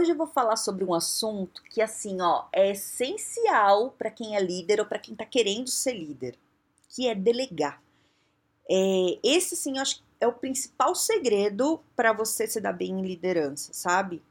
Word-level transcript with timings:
Hoje 0.00 0.12
eu 0.12 0.16
vou 0.16 0.26
falar 0.26 0.56
sobre 0.56 0.82
um 0.82 0.94
assunto 0.94 1.62
que, 1.64 1.82
assim, 1.82 2.22
ó, 2.22 2.46
é 2.54 2.70
essencial 2.70 3.90
para 3.98 4.10
quem 4.10 4.34
é 4.34 4.40
líder 4.40 4.80
ou 4.80 4.86
para 4.86 4.98
quem 4.98 5.12
está 5.12 5.26
querendo 5.26 5.68
ser 5.68 5.92
líder, 5.92 6.38
que 6.88 7.06
é 7.06 7.14
delegar. 7.14 7.82
É, 8.66 9.18
esse, 9.22 9.54
sim, 9.54 9.76
eu 9.76 9.82
acho 9.82 10.02
é 10.18 10.26
o 10.26 10.32
principal 10.32 10.94
segredo 10.94 11.82
para 11.94 12.14
você 12.14 12.46
se 12.46 12.62
dar 12.62 12.72
bem 12.72 12.92
em 12.92 13.06
liderança, 13.06 13.74
sabe? 13.74 14.22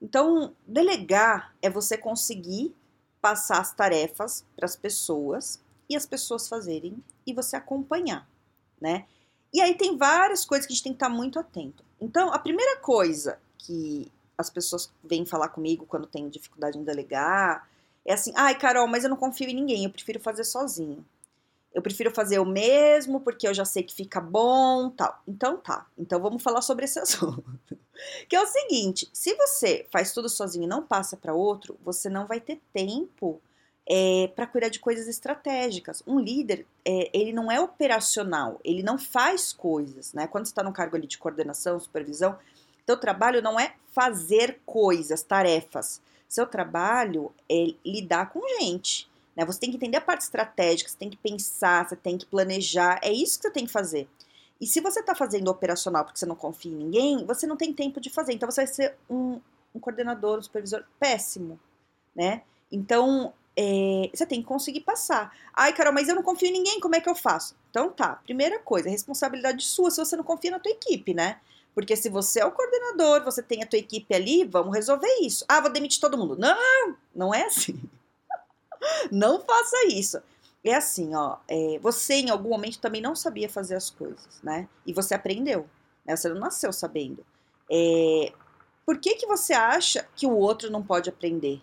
Então, 0.00 0.54
delegar 0.66 1.54
é 1.60 1.68
você 1.68 1.98
conseguir 1.98 2.74
passar 3.20 3.60
as 3.60 3.74
tarefas 3.74 4.42
para 4.56 4.64
as 4.64 4.74
pessoas 4.74 5.62
e 5.86 5.94
as 5.96 6.06
pessoas 6.06 6.48
fazerem 6.48 6.96
e 7.26 7.34
você 7.34 7.56
acompanhar, 7.56 8.26
né? 8.80 9.04
E 9.52 9.60
aí 9.60 9.74
tem 9.74 9.98
várias 9.98 10.46
coisas 10.46 10.66
que 10.66 10.72
a 10.72 10.74
gente 10.76 10.84
tem 10.84 10.92
que 10.92 10.96
estar 10.96 11.10
tá 11.10 11.14
muito 11.14 11.38
atento. 11.38 11.84
Então, 12.00 12.32
a 12.32 12.38
primeira 12.38 12.78
coisa 12.78 13.38
que 13.58 14.10
as 14.36 14.50
pessoas 14.50 14.92
vêm 15.02 15.24
falar 15.24 15.48
comigo 15.48 15.86
quando 15.86 16.06
tem 16.06 16.28
dificuldade 16.28 16.78
em 16.78 16.84
delegar. 16.84 17.68
É 18.04 18.12
assim, 18.12 18.32
ai, 18.36 18.58
Carol, 18.58 18.86
mas 18.86 19.04
eu 19.04 19.10
não 19.10 19.16
confio 19.16 19.48
em 19.48 19.54
ninguém, 19.54 19.84
eu 19.84 19.90
prefiro 19.90 20.20
fazer 20.20 20.44
sozinho. 20.44 21.04
Eu 21.72 21.82
prefiro 21.82 22.12
fazer 22.12 22.38
o 22.38 22.44
mesmo 22.44 23.20
porque 23.20 23.48
eu 23.48 23.54
já 23.54 23.64
sei 23.64 23.82
que 23.82 23.94
fica 23.94 24.20
bom, 24.20 24.90
tal. 24.90 25.20
Então 25.26 25.56
tá. 25.56 25.86
Então 25.98 26.20
vamos 26.20 26.42
falar 26.42 26.62
sobre 26.62 26.84
esse 26.84 26.98
assunto. 27.00 27.44
que 28.28 28.36
é 28.36 28.40
o 28.40 28.46
seguinte, 28.46 29.08
se 29.12 29.34
você 29.34 29.86
faz 29.90 30.12
tudo 30.12 30.28
sozinho 30.28 30.64
e 30.64 30.68
não 30.68 30.82
passa 30.82 31.16
para 31.16 31.34
outro, 31.34 31.76
você 31.82 32.08
não 32.08 32.26
vai 32.26 32.40
ter 32.40 32.60
tempo 32.72 33.40
é, 33.86 34.30
para 34.34 34.46
cuidar 34.46 34.68
de 34.68 34.78
coisas 34.78 35.08
estratégicas. 35.08 36.02
Um 36.06 36.18
líder, 36.18 36.66
é, 36.84 37.10
ele 37.12 37.32
não 37.32 37.50
é 37.50 37.60
operacional, 37.60 38.60
ele 38.64 38.82
não 38.82 38.98
faz 38.98 39.52
coisas, 39.52 40.12
né? 40.12 40.26
Quando 40.26 40.46
você 40.46 40.52
está 40.52 40.62
no 40.62 40.72
cargo 40.72 40.96
ali 40.96 41.06
de 41.06 41.18
coordenação, 41.18 41.78
supervisão, 41.78 42.38
teu 42.86 42.96
trabalho 42.96 43.42
não 43.42 43.58
é 43.58 43.74
fazer 43.92 44.60
coisas, 44.66 45.22
tarefas. 45.22 46.00
Seu 46.28 46.46
trabalho 46.46 47.32
é 47.50 47.74
lidar 47.84 48.30
com 48.30 48.40
gente. 48.58 49.08
Né? 49.36 49.44
Você 49.44 49.60
tem 49.60 49.70
que 49.70 49.76
entender 49.76 49.96
a 49.96 50.00
parte 50.00 50.22
estratégica, 50.22 50.90
você 50.90 50.96
tem 50.96 51.10
que 51.10 51.16
pensar, 51.16 51.88
você 51.88 51.96
tem 51.96 52.18
que 52.18 52.26
planejar. 52.26 52.98
É 53.02 53.12
isso 53.12 53.38
que 53.38 53.48
você 53.48 53.50
tem 53.52 53.66
que 53.66 53.72
fazer. 53.72 54.08
E 54.60 54.66
se 54.66 54.80
você 54.80 55.00
está 55.00 55.14
fazendo 55.14 55.48
operacional 55.48 56.04
porque 56.04 56.18
você 56.18 56.26
não 56.26 56.36
confia 56.36 56.72
em 56.72 56.76
ninguém, 56.76 57.26
você 57.26 57.46
não 57.46 57.56
tem 57.56 57.72
tempo 57.72 58.00
de 58.00 58.10
fazer. 58.10 58.32
Então 58.32 58.50
você 58.50 58.64
vai 58.64 58.72
ser 58.72 58.96
um, 59.10 59.40
um 59.74 59.80
coordenador, 59.80 60.38
um 60.38 60.42
supervisor 60.42 60.84
péssimo, 60.98 61.58
né? 62.14 62.42
Então 62.70 63.32
é, 63.56 64.10
você 64.12 64.24
tem 64.26 64.40
que 64.40 64.46
conseguir 64.46 64.80
passar. 64.80 65.36
Ai, 65.52 65.72
Carol, 65.72 65.92
mas 65.92 66.08
eu 66.08 66.14
não 66.14 66.22
confio 66.22 66.48
em 66.48 66.52
ninguém, 66.52 66.80
como 66.80 66.94
é 66.94 67.00
que 67.00 67.08
eu 67.08 67.14
faço? 67.14 67.54
Então 67.70 67.90
tá, 67.90 68.16
primeira 68.24 68.58
coisa, 68.58 68.88
responsabilidade 68.88 69.64
sua 69.64 69.90
se 69.90 69.98
você 69.98 70.16
não 70.16 70.24
confia 70.24 70.50
na 70.50 70.58
tua 70.58 70.72
equipe, 70.72 71.12
né? 71.12 71.40
Porque 71.74 71.96
se 71.96 72.08
você 72.08 72.40
é 72.40 72.46
o 72.46 72.52
coordenador, 72.52 73.24
você 73.24 73.42
tem 73.42 73.62
a 73.62 73.66
tua 73.66 73.78
equipe 73.78 74.14
ali, 74.14 74.44
vamos 74.44 74.74
resolver 74.74 75.12
isso. 75.20 75.44
Ah, 75.48 75.60
vou 75.60 75.72
demitir 75.72 76.00
todo 76.00 76.16
mundo. 76.16 76.36
Não, 76.38 76.96
não 77.14 77.34
é 77.34 77.44
assim. 77.46 77.80
não 79.10 79.40
faça 79.40 79.86
isso. 79.88 80.22
É 80.62 80.74
assim, 80.74 81.14
ó, 81.14 81.38
é, 81.48 81.78
você 81.80 82.14
em 82.14 82.30
algum 82.30 82.48
momento 82.48 82.78
também 82.78 83.02
não 83.02 83.14
sabia 83.14 83.50
fazer 83.50 83.74
as 83.74 83.90
coisas, 83.90 84.40
né? 84.42 84.68
E 84.86 84.94
você 84.94 85.14
aprendeu, 85.14 85.68
né? 86.06 86.16
Você 86.16 86.28
não 86.28 86.40
nasceu 86.40 86.72
sabendo. 86.72 87.26
É, 87.70 88.32
por 88.86 88.98
que 88.98 89.14
que 89.16 89.26
você 89.26 89.52
acha 89.52 90.08
que 90.14 90.26
o 90.26 90.34
outro 90.36 90.70
não 90.70 90.82
pode 90.82 91.10
aprender? 91.10 91.60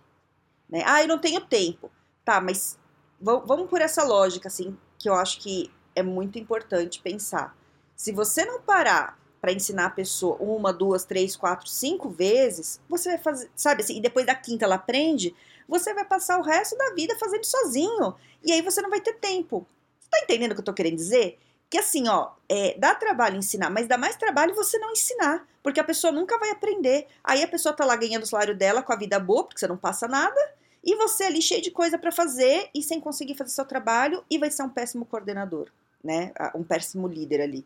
Né? 0.69 0.83
Ah, 0.85 1.01
eu 1.01 1.07
não 1.07 1.19
tenho 1.19 1.41
tempo. 1.41 1.89
Tá, 2.23 2.39
mas 2.39 2.77
vamos 3.19 3.69
por 3.69 3.81
essa 3.81 4.03
lógica, 4.03 4.47
assim, 4.47 4.77
que 4.99 5.09
eu 5.09 5.15
acho 5.15 5.39
que 5.39 5.71
é 5.95 6.03
muito 6.03 6.37
importante 6.37 7.01
pensar. 7.01 7.55
Se 7.95 8.11
você 8.11 8.45
não 8.45 8.61
parar 8.61 9.19
para 9.41 9.51
ensinar 9.51 9.87
a 9.87 9.89
pessoa 9.89 10.37
uma, 10.39 10.71
duas, 10.71 11.03
três, 11.03 11.35
quatro, 11.35 11.67
cinco 11.67 12.09
vezes, 12.09 12.79
você 12.87 13.09
vai 13.09 13.17
fazer, 13.17 13.49
sabe 13.55 13.81
assim, 13.81 13.97
e 13.97 14.01
depois 14.01 14.25
da 14.25 14.35
quinta 14.35 14.65
ela 14.65 14.75
aprende, 14.75 15.35
você 15.67 15.93
vai 15.93 16.05
passar 16.05 16.37
o 16.37 16.43
resto 16.43 16.77
da 16.77 16.93
vida 16.93 17.17
fazendo 17.17 17.43
sozinho. 17.43 18.13
E 18.43 18.51
aí 18.51 18.61
você 18.61 18.81
não 18.81 18.89
vai 18.89 19.01
ter 19.01 19.13
tempo. 19.13 19.65
Você 19.99 20.09
tá 20.09 20.19
entendendo 20.19 20.51
o 20.51 20.55
que 20.55 20.61
eu 20.61 20.65
tô 20.65 20.73
querendo 20.73 20.95
dizer? 20.95 21.39
Que 21.69 21.77
assim, 21.77 22.07
ó, 22.07 22.31
é, 22.47 22.77
dá 22.77 22.93
trabalho 22.93 23.37
ensinar, 23.37 23.69
mas 23.69 23.87
dá 23.87 23.97
mais 23.97 24.15
trabalho 24.15 24.53
você 24.53 24.77
não 24.77 24.91
ensinar, 24.91 25.47
porque 25.63 25.79
a 25.79 25.83
pessoa 25.83 26.11
nunca 26.11 26.37
vai 26.37 26.51
aprender. 26.51 27.07
Aí 27.23 27.41
a 27.41 27.47
pessoa 27.47 27.73
tá 27.73 27.85
lá 27.85 27.95
ganhando 27.95 28.23
o 28.23 28.27
salário 28.27 28.55
dela 28.55 28.83
com 28.83 28.91
a 28.91 28.97
vida 28.97 29.17
boa, 29.19 29.45
porque 29.45 29.59
você 29.59 29.67
não 29.67 29.77
passa 29.77 30.07
nada, 30.07 30.39
e 30.83 30.95
você 30.95 31.23
ali 31.23 31.41
cheio 31.41 31.61
de 31.61 31.71
coisa 31.71 31.97
para 31.97 32.11
fazer 32.11 32.69
e 32.75 32.83
sem 32.83 32.99
conseguir 32.99 33.35
fazer 33.35 33.51
seu 33.51 33.65
trabalho 33.65 34.23
e 34.29 34.37
vai 34.37 34.51
ser 34.51 34.63
um 34.63 34.69
péssimo 34.69 35.05
coordenador, 35.05 35.69
né? 36.03 36.33
Um 36.53 36.63
péssimo 36.63 37.07
líder 37.07 37.41
ali. 37.41 37.65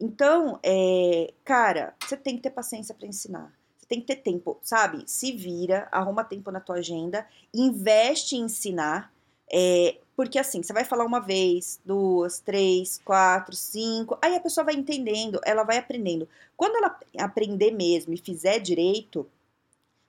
Então, 0.00 0.58
é, 0.62 1.32
cara, 1.44 1.94
você 2.02 2.16
tem 2.16 2.36
que 2.36 2.42
ter 2.42 2.50
paciência 2.50 2.94
para 2.94 3.06
ensinar. 3.06 3.52
Você 3.78 3.86
tem 3.86 4.00
que 4.00 4.06
ter 4.06 4.16
tempo, 4.16 4.58
sabe? 4.62 5.04
Se 5.06 5.32
vira, 5.32 5.88
arruma 5.92 6.24
tempo 6.24 6.50
na 6.50 6.60
tua 6.60 6.76
agenda, 6.76 7.26
investe 7.52 8.36
em 8.36 8.42
ensinar. 8.42 9.12
É, 9.52 9.98
porque 10.16 10.38
assim, 10.38 10.62
você 10.62 10.72
vai 10.72 10.84
falar 10.84 11.04
uma 11.04 11.20
vez, 11.20 11.80
duas, 11.84 12.40
três, 12.40 13.00
quatro, 13.04 13.54
cinco, 13.54 14.18
aí 14.22 14.34
a 14.34 14.40
pessoa 14.40 14.64
vai 14.64 14.74
entendendo, 14.74 15.40
ela 15.44 15.64
vai 15.64 15.76
aprendendo. 15.76 16.28
Quando 16.56 16.76
ela 16.76 16.98
aprender 17.18 17.70
mesmo 17.72 18.14
e 18.14 18.16
fizer 18.16 18.58
direito, 18.58 19.28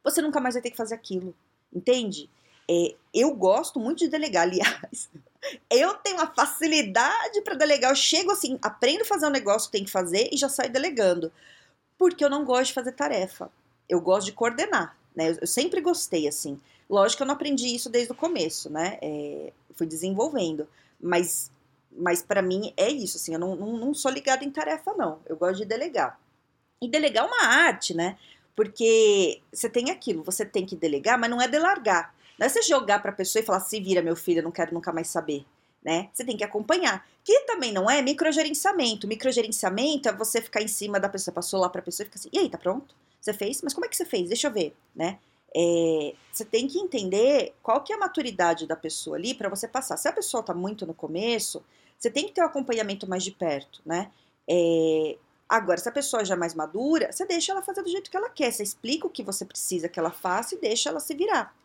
você 0.04 0.22
nunca 0.22 0.40
mais 0.40 0.56
vai 0.56 0.62
ter 0.62 0.72
que 0.72 0.78
fazer 0.78 0.96
aquilo, 0.96 1.36
entende? 1.74 2.30
É, 2.70 2.96
eu 3.14 3.34
gosto 3.36 3.80
muito 3.80 4.00
de 4.00 4.08
delegar, 4.08 4.44
aliás. 4.48 5.10
Eu 5.70 5.94
tenho 5.96 6.18
uma 6.18 6.28
facilidade 6.28 7.42
para 7.42 7.56
delegar. 7.56 7.92
Eu 7.92 7.96
chego 7.96 8.32
assim, 8.32 8.58
aprendo 8.62 9.02
a 9.02 9.06
fazer 9.06 9.28
um 9.28 9.32
negócio 9.32 9.70
que 9.70 9.78
tem 9.78 9.86
que 9.86 9.92
fazer 9.92 10.30
e 10.32 10.38
já 10.38 10.50
saio 10.50 10.72
delegando. 10.72 11.32
Porque 11.98 12.24
eu 12.24 12.30
não 12.30 12.46
gosto 12.46 12.68
de 12.68 12.74
fazer 12.74 12.92
tarefa. 12.92 13.50
Eu 13.88 14.02
gosto 14.02 14.26
de 14.26 14.34
coordenar, 14.34 14.98
né? 15.16 15.32
Eu, 15.32 15.38
eu 15.42 15.48
sempre 15.48 15.82
gostei, 15.82 16.28
assim. 16.28 16.60
Lógico 16.90 17.18
que 17.18 17.24
eu 17.24 17.28
não 17.28 17.36
aprendi 17.36 17.74
isso 17.74 17.90
desde 17.90 18.12
o 18.12 18.16
começo, 18.16 18.70
né? 18.70 18.98
É, 19.02 19.52
fui 19.74 19.88
desenvolvendo. 19.88 20.68
Mas, 21.00 21.52
mas 21.92 22.22
para 22.22 22.42
mim 22.42 22.74
é 22.78 22.90
isso, 22.90 23.18
assim. 23.18 23.34
Eu 23.34 23.40
não, 23.40 23.56
não, 23.56 23.78
não 23.78 23.94
sou 23.94 24.12
ligada 24.12 24.44
em 24.44 24.52
tarefa, 24.52 24.94
não. 24.94 25.20
Eu 25.26 25.36
gosto 25.36 25.58
de 25.58 25.66
delegar. 25.66 26.20
E 26.82 26.88
delegar 26.88 27.24
é 27.24 27.28
uma 27.28 27.46
arte, 27.46 27.94
né? 27.94 28.18
Porque 28.56 29.42
você 29.52 29.70
tem 29.70 29.92
aquilo, 29.92 30.24
você 30.24 30.46
tem 30.46 30.66
que 30.66 30.76
delegar, 30.76 31.20
mas 31.20 31.30
não 31.30 31.42
é 31.42 31.48
delargar. 31.48 32.15
Não 32.38 32.46
é 32.46 32.50
você 32.50 32.62
jogar 32.62 33.02
para 33.02 33.12
a 33.12 33.16
pessoa 33.16 33.42
e 33.42 33.46
falar, 33.46 33.60
se 33.60 33.80
vira, 33.80 34.02
meu 34.02 34.16
filho, 34.16 34.40
eu 34.40 34.44
não 34.44 34.52
quero 34.52 34.74
nunca 34.74 34.92
mais 34.92 35.08
saber. 35.08 35.46
Né? 35.84 36.10
Você 36.14 36.24
tem 36.24 36.36
que 36.36 36.44
acompanhar. 36.44 37.08
Que 37.24 37.42
também 37.42 37.72
não 37.72 37.90
é 37.90 38.02
microgerenciamento. 38.02 39.08
Microgerenciamento 39.08 40.10
é 40.10 40.14
você 40.14 40.42
ficar 40.42 40.62
em 40.62 40.68
cima 40.68 41.00
da 41.00 41.08
pessoa, 41.08 41.34
passou 41.34 41.60
lá 41.60 41.70
para 41.70 41.82
a 41.82 41.84
pessoa 41.84 42.04
e 42.04 42.08
fica 42.08 42.20
assim, 42.20 42.30
e 42.34 42.40
aí, 42.40 42.50
tá 42.50 42.58
pronto? 42.58 42.96
Você 43.22 43.34
fez? 43.34 43.62
Mas 43.62 43.74
como 43.74 43.86
é 43.86 43.90
que 43.90 43.96
você 43.96 44.06
fez? 44.06 44.30
Deixa 44.30 44.48
eu 44.48 44.52
ver, 44.52 44.76
né? 44.96 45.20
É, 45.56 46.14
você 46.34 46.44
tem 46.44 46.68
que 46.68 46.78
entender 46.78 47.54
qual 47.64 47.82
que 47.82 47.94
é 47.94 47.96
a 47.96 48.00
maturidade 48.00 48.68
da 48.68 48.76
pessoa 48.76 49.16
ali 49.16 49.34
para 49.34 49.48
você 49.48 49.68
passar. 49.68 49.96
Se 49.96 50.08
a 50.08 50.12
pessoa 50.12 50.42
está 50.42 50.54
muito 50.54 50.86
no 50.86 50.94
começo, 50.94 51.64
você 51.98 52.10
tem 52.10 52.26
que 52.26 52.34
ter 52.34 52.42
o 52.42 52.44
um 52.44 52.48
acompanhamento 52.48 53.08
mais 53.08 53.24
de 53.24 53.32
perto, 53.32 53.82
né? 53.86 54.12
É, 54.48 55.18
agora, 55.48 55.78
se 55.78 55.88
a 55.88 55.92
pessoa 55.94 56.26
já 56.26 56.36
é 56.36 56.38
mais 56.38 56.54
madura, 56.54 57.12
você 57.12 57.26
deixa 57.26 57.54
ela 57.54 57.62
fazer 57.62 57.82
do 57.82 57.90
jeito 57.90 58.12
que 58.12 58.18
ela 58.18 58.30
quer. 58.30 58.52
Você 58.52 58.64
explica 58.64 59.08
o 59.08 59.10
que 59.10 59.24
você 59.24 59.46
precisa 59.46 59.88
que 59.88 59.98
ela 59.98 60.12
faça 60.12 60.56
e 60.56 60.58
deixa 60.58 60.90
ela 60.90 61.00
se 61.00 61.16
virar. 61.16 61.56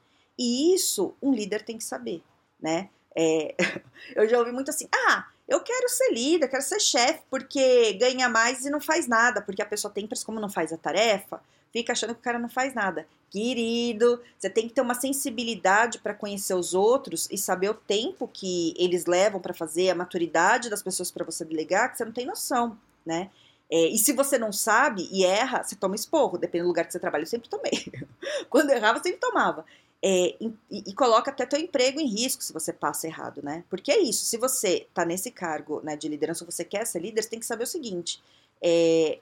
E 0.41 0.75
isso 0.75 1.15
um 1.21 1.35
líder 1.35 1.63
tem 1.63 1.77
que 1.77 1.85
saber, 1.85 2.23
né? 2.59 2.89
É, 3.15 3.55
eu 4.17 4.27
já 4.27 4.39
ouvi 4.39 4.51
muito 4.53 4.71
assim, 4.71 4.89
ah, 4.91 5.27
eu 5.47 5.61
quero 5.61 5.87
ser 5.87 6.11
líder, 6.15 6.49
quero 6.49 6.63
ser 6.63 6.81
chefe, 6.81 7.21
porque 7.29 7.93
ganha 7.95 8.27
mais 8.27 8.65
e 8.65 8.71
não 8.71 8.81
faz 8.81 9.07
nada, 9.07 9.43
porque 9.43 9.61
a 9.61 9.67
pessoa 9.67 9.93
tem, 9.93 10.09
como 10.25 10.41
não 10.41 10.49
faz 10.49 10.73
a 10.73 10.79
tarefa, 10.79 11.43
fica 11.71 11.93
achando 11.93 12.15
que 12.15 12.21
o 12.21 12.25
cara 12.25 12.39
não 12.39 12.49
faz 12.49 12.73
nada. 12.73 13.07
Querido, 13.29 14.19
você 14.39 14.49
tem 14.49 14.67
que 14.67 14.73
ter 14.73 14.81
uma 14.81 14.95
sensibilidade 14.95 15.99
para 15.99 16.15
conhecer 16.15 16.55
os 16.55 16.73
outros 16.73 17.29
e 17.31 17.37
saber 17.37 17.69
o 17.69 17.75
tempo 17.75 18.27
que 18.27 18.73
eles 18.79 19.05
levam 19.05 19.43
para 19.43 19.53
fazer, 19.53 19.91
a 19.91 19.95
maturidade 19.95 20.71
das 20.71 20.83
pessoas 20.83 21.11
para 21.11 21.25
você 21.25 21.45
delegar, 21.45 21.91
que 21.93 21.99
você 21.99 22.05
não 22.07 22.13
tem 22.13 22.25
noção, 22.25 22.79
né? 23.05 23.31
É, 23.71 23.89
e 23.89 23.99
se 23.99 24.13
você 24.13 24.39
não 24.39 24.53
sabe 24.53 25.07
e 25.13 25.25
erra, 25.25 25.63
você 25.63 25.77
toma 25.77 25.95
esporro, 25.95 26.39
dependendo 26.39 26.67
do 26.67 26.71
lugar 26.71 26.87
que 26.87 26.93
você 26.93 26.99
trabalha. 26.99 27.23
Eu 27.23 27.27
sempre 27.27 27.49
tomei. 27.49 27.93
Quando 28.51 28.71
errava, 28.71 28.99
eu 28.99 29.03
sempre 29.03 29.21
tomava. 29.21 29.65
É, 30.03 30.35
e, 30.41 30.55
e, 30.71 30.95
coloca 30.95 31.31
até 31.31 31.45
teu 31.45 31.61
emprego 31.61 32.01
em 32.01 32.07
risco 32.07 32.43
se 32.43 32.55
você 32.55 32.73
passa 32.73 33.07
errado, 33.07 33.43
né? 33.43 33.65
Porque 33.69 33.93
é 33.93 33.99
isso, 33.99 34.25
se 34.25 34.39
você 34.39 34.87
tá 34.95 35.05
nesse 35.05 35.31
cargo 35.31 35.83
né, 35.83 35.95
de 35.95 36.09
liderança, 36.09 36.45
você 36.45 36.65
quer 36.65 36.87
ser 36.87 37.01
líder, 37.01 37.23
você 37.23 37.29
tem 37.29 37.39
que 37.39 37.45
saber 37.45 37.65
o 37.65 37.67
seguinte: 37.67 38.23
é, 38.63 39.19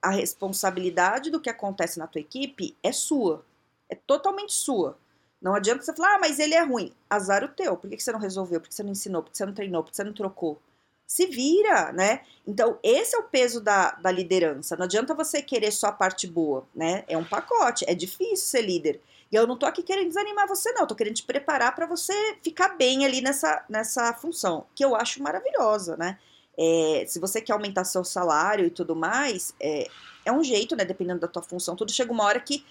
a 0.00 0.10
responsabilidade 0.10 1.30
do 1.30 1.40
que 1.40 1.50
acontece 1.50 1.98
na 1.98 2.06
tua 2.06 2.20
equipe 2.20 2.76
é 2.82 2.92
sua, 2.92 3.44
é 3.88 3.94
totalmente 3.94 4.52
sua. 4.52 4.96
Não 5.40 5.56
adianta 5.56 5.82
você 5.82 5.92
falar, 5.92 6.14
ah, 6.14 6.18
mas 6.20 6.38
ele 6.38 6.54
é 6.54 6.62
ruim. 6.62 6.92
Azar 7.10 7.42
o 7.42 7.48
teu. 7.48 7.76
Por 7.76 7.90
que 7.90 8.00
você 8.00 8.12
não 8.12 8.20
resolveu? 8.20 8.60
Por 8.60 8.68
que 8.68 8.74
você 8.74 8.82
não 8.84 8.92
ensinou? 8.92 9.24
Por 9.24 9.32
que 9.32 9.36
você 9.36 9.44
não 9.44 9.52
treinou? 9.52 9.82
Por 9.82 9.90
que 9.90 9.96
você 9.96 10.04
não 10.04 10.12
trocou? 10.12 10.62
Se 11.04 11.26
vira, 11.26 11.92
né? 11.92 12.20
Então, 12.46 12.78
esse 12.80 13.16
é 13.16 13.18
o 13.18 13.24
peso 13.24 13.60
da, 13.60 13.90
da 13.90 14.10
liderança. 14.12 14.76
Não 14.76 14.84
adianta 14.84 15.14
você 15.14 15.42
querer 15.42 15.72
só 15.72 15.88
a 15.88 15.92
parte 15.92 16.28
boa, 16.28 16.64
né? 16.72 17.04
É 17.08 17.18
um 17.18 17.24
pacote. 17.24 17.84
É 17.88 17.94
difícil 17.94 18.46
ser 18.46 18.62
líder. 18.62 19.00
E 19.32 19.36
eu 19.36 19.46
não 19.46 19.56
tô 19.56 19.64
aqui 19.64 19.82
querendo 19.82 20.08
desanimar 20.08 20.46
você, 20.46 20.70
não. 20.72 20.82
Eu 20.82 20.86
tô 20.86 20.94
querendo 20.94 21.14
te 21.14 21.22
preparar 21.22 21.74
para 21.74 21.86
você 21.86 22.12
ficar 22.42 22.76
bem 22.76 23.06
ali 23.06 23.22
nessa, 23.22 23.64
nessa 23.66 24.12
função, 24.12 24.66
que 24.74 24.84
eu 24.84 24.94
acho 24.94 25.22
maravilhosa, 25.22 25.96
né? 25.96 26.18
É, 26.56 27.06
se 27.08 27.18
você 27.18 27.40
quer 27.40 27.54
aumentar 27.54 27.84
seu 27.84 28.04
salário 28.04 28.66
e 28.66 28.70
tudo 28.70 28.94
mais, 28.94 29.54
é, 29.58 29.88
é 30.26 30.30
um 30.30 30.44
jeito, 30.44 30.76
né? 30.76 30.84
Dependendo 30.84 31.20
da 31.20 31.28
tua 31.28 31.42
função, 31.42 31.74
tudo 31.74 31.90
chega 31.90 32.12
uma 32.12 32.24
hora 32.24 32.38
que 32.38 32.62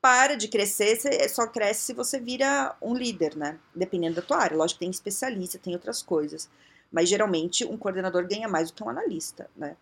para 0.00 0.36
de 0.36 0.48
crescer, 0.48 0.96
você 0.96 1.28
só 1.28 1.46
cresce 1.46 1.86
se 1.86 1.92
você 1.92 2.18
vira 2.18 2.74
um 2.80 2.94
líder, 2.94 3.36
né? 3.36 3.58
Dependendo 3.74 4.16
da 4.16 4.22
tua 4.22 4.38
área. 4.38 4.56
Lógico 4.56 4.78
que 4.78 4.84
tem 4.86 4.90
especialista, 4.90 5.58
tem 5.58 5.74
outras 5.74 6.00
coisas. 6.00 6.48
Mas 6.90 7.10
geralmente 7.10 7.64
um 7.64 7.76
coordenador 7.76 8.26
ganha 8.26 8.48
mais 8.48 8.70
do 8.70 8.74
que 8.74 8.82
um 8.82 8.88
analista, 8.88 9.50
né? 9.54 9.76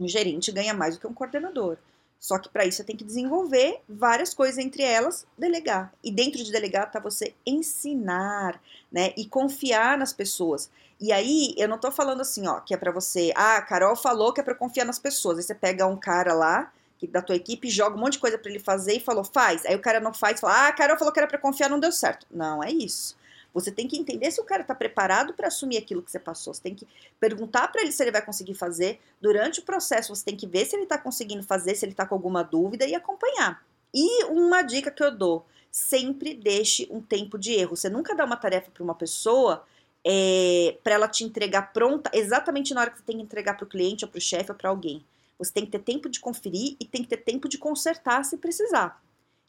Um 0.00 0.08
gerente 0.08 0.50
ganha 0.50 0.74
mais 0.74 0.96
do 0.96 1.00
que 1.00 1.06
um 1.06 1.14
coordenador. 1.14 1.76
Só 2.18 2.38
que 2.38 2.48
para 2.48 2.66
isso 2.66 2.78
você 2.78 2.84
tem 2.84 2.96
que 2.96 3.04
desenvolver 3.04 3.80
várias 3.88 4.34
coisas, 4.34 4.58
entre 4.58 4.82
elas, 4.82 5.26
delegar. 5.36 5.92
E 6.02 6.10
dentro 6.10 6.42
de 6.42 6.50
delegar 6.50 6.90
tá 6.90 6.98
você 6.98 7.34
ensinar, 7.46 8.60
né? 8.90 9.12
E 9.16 9.24
confiar 9.26 9.96
nas 9.96 10.12
pessoas. 10.12 10.70
E 11.00 11.12
aí, 11.12 11.54
eu 11.56 11.68
não 11.68 11.78
tô 11.78 11.92
falando 11.92 12.20
assim, 12.22 12.46
ó, 12.48 12.58
que 12.60 12.74
é 12.74 12.76
para 12.76 12.90
você, 12.90 13.32
ah, 13.36 13.56
a 13.58 13.62
Carol 13.62 13.94
falou 13.94 14.32
que 14.32 14.40
é 14.40 14.44
para 14.44 14.54
confiar 14.54 14.84
nas 14.84 14.98
pessoas. 14.98 15.38
Aí 15.38 15.44
você 15.44 15.54
pega 15.54 15.86
um 15.86 15.96
cara 15.96 16.34
lá, 16.34 16.72
que 16.98 17.06
da 17.06 17.22
tua 17.22 17.36
equipe, 17.36 17.70
joga 17.70 17.96
um 17.96 18.00
monte 18.00 18.14
de 18.14 18.18
coisa 18.18 18.36
para 18.36 18.50
ele 18.50 18.58
fazer 18.58 18.94
e 18.94 19.00
falou, 19.00 19.22
faz. 19.22 19.64
Aí 19.64 19.76
o 19.76 19.80
cara 19.80 20.00
não 20.00 20.12
faz, 20.12 20.40
fala, 20.40 20.54
ah, 20.54 20.68
a 20.68 20.72
Carol 20.72 20.98
falou 20.98 21.12
que 21.12 21.20
era 21.20 21.28
para 21.28 21.38
confiar, 21.38 21.70
não 21.70 21.78
deu 21.78 21.92
certo. 21.92 22.26
Não, 22.30 22.62
é 22.62 22.72
isso. 22.72 23.16
Você 23.52 23.72
tem 23.72 23.88
que 23.88 23.98
entender 23.98 24.30
se 24.30 24.40
o 24.40 24.44
cara 24.44 24.62
está 24.62 24.74
preparado 24.74 25.32
para 25.34 25.48
assumir 25.48 25.78
aquilo 25.78 26.02
que 26.02 26.10
você 26.10 26.18
passou. 26.18 26.52
Você 26.54 26.62
tem 26.62 26.74
que 26.74 26.86
perguntar 27.18 27.68
para 27.68 27.82
ele 27.82 27.92
se 27.92 28.02
ele 28.02 28.12
vai 28.12 28.24
conseguir 28.24 28.54
fazer. 28.54 29.00
Durante 29.20 29.60
o 29.60 29.62
processo, 29.62 30.14
você 30.14 30.24
tem 30.24 30.36
que 30.36 30.46
ver 30.46 30.66
se 30.66 30.76
ele 30.76 30.84
está 30.84 30.98
conseguindo 30.98 31.42
fazer, 31.42 31.74
se 31.74 31.84
ele 31.84 31.92
está 31.92 32.06
com 32.06 32.14
alguma 32.14 32.42
dúvida 32.42 32.86
e 32.86 32.94
acompanhar. 32.94 33.64
E 33.92 34.24
uma 34.24 34.62
dica 34.62 34.90
que 34.90 35.02
eu 35.02 35.10
dou: 35.10 35.46
sempre 35.70 36.34
deixe 36.34 36.86
um 36.90 37.00
tempo 37.00 37.38
de 37.38 37.52
erro. 37.52 37.76
Você 37.76 37.88
nunca 37.88 38.14
dá 38.14 38.24
uma 38.24 38.36
tarefa 38.36 38.70
para 38.70 38.82
uma 38.82 38.94
pessoa 38.94 39.64
é, 40.04 40.76
para 40.82 40.94
ela 40.94 41.08
te 41.08 41.24
entregar 41.24 41.72
pronta 41.72 42.10
exatamente 42.14 42.72
na 42.72 42.82
hora 42.82 42.90
que 42.90 42.98
você 42.98 43.04
tem 43.04 43.16
que 43.16 43.22
entregar 43.22 43.54
para 43.56 43.64
o 43.64 43.68
cliente, 43.68 44.04
ou 44.04 44.10
para 44.10 44.18
o 44.18 44.22
chefe, 44.22 44.50
ou 44.50 44.56
para 44.56 44.70
alguém. 44.70 45.04
Você 45.38 45.52
tem 45.52 45.64
que 45.64 45.70
ter 45.70 45.80
tempo 45.80 46.08
de 46.08 46.20
conferir 46.20 46.76
e 46.80 46.84
tem 46.84 47.02
que 47.02 47.08
ter 47.08 47.18
tempo 47.18 47.48
de 47.48 47.58
consertar 47.58 48.24
se 48.24 48.36
precisar. 48.36 49.00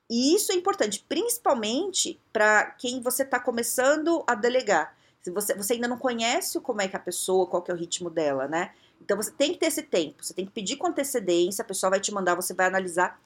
E 0.10 0.34
isso 0.36 0.52
é 0.52 0.56
importante, 0.56 1.06
principalmente 1.08 2.20
para 2.34 2.72
quem 2.72 3.02
você 3.02 3.24
está 3.24 3.40
começando 3.40 4.24
a 4.26 4.34
delegar. 4.34 4.98
Se 5.22 5.30
você, 5.30 5.54
você 5.54 5.74
ainda 5.74 5.88
não 5.88 6.00
conhece 6.00 6.60
como 6.60 6.82
é 6.82 6.88
que 6.88 6.96
a 6.96 7.00
pessoa, 7.00 7.46
qual 7.46 7.62
que 7.62 7.70
é 7.70 7.74
o 7.74 7.78
ritmo 7.78 8.10
dela, 8.10 8.48
né? 8.48 8.74
Então 9.02 9.16
você 9.16 9.32
tem 9.32 9.54
que 9.54 9.60
ter 9.60 9.68
esse 9.68 9.84
tempo, 9.84 10.24
você 10.24 10.34
tem 10.34 10.46
que 10.46 10.52
pedir 10.52 10.78
com 10.78 10.88
antecedência, 10.88 11.62
a 11.62 11.66
pessoa 11.66 11.92
vai 11.92 12.00
te 12.00 12.12
mandar, 12.12 12.36
você 12.36 12.54
vai 12.54 12.68
analisar. 12.68 13.22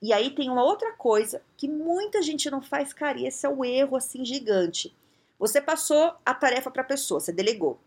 E 0.00 0.12
aí 0.12 0.30
tem 0.30 0.50
uma 0.50 0.62
outra 0.62 0.92
coisa 0.92 1.42
que 1.56 1.68
muita 1.68 2.22
gente 2.22 2.50
não 2.50 2.62
faz, 2.62 2.92
cara, 2.92 3.18
e 3.18 3.26
esse 3.26 3.44
é 3.46 3.48
o 3.48 3.64
erro 3.64 3.96
assim 3.96 4.24
gigante. 4.24 4.94
Você 5.38 5.60
passou 5.60 6.14
a 6.24 6.34
tarefa 6.34 6.70
para 6.70 6.82
a 6.82 6.86
pessoa, 6.86 7.20
você 7.20 7.32
delegou. 7.32 7.78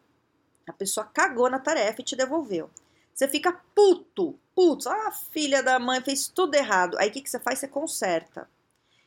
A 0.67 0.73
pessoa 0.73 1.05
cagou 1.05 1.49
na 1.49 1.59
tarefa 1.59 2.01
e 2.01 2.03
te 2.03 2.15
devolveu. 2.15 2.69
Você 3.17 3.27
fica 3.27 3.51
puto, 3.73 4.39
puto. 4.53 4.87
Ah, 4.87 5.11
filha 5.11 5.63
da 5.63 5.79
mãe 5.79 5.99
fez 6.01 6.27
tudo 6.27 6.53
errado. 6.53 6.95
Aí 6.99 7.09
o 7.09 7.11
que, 7.11 7.21
que 7.21 7.29
você 7.29 7.39
faz? 7.39 7.57
Você 7.57 7.67
conserta. 7.67 8.47